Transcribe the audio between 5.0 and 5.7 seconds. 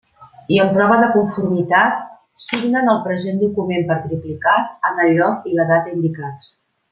el lloc i la